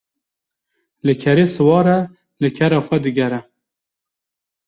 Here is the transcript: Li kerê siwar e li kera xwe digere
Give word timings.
Li 1.05 1.13
kerê 1.21 1.43
siwar 1.53 1.87
e 1.97 1.99
li 2.41 2.49
kera 2.57 2.79
xwe 2.85 2.97
digere 3.03 3.39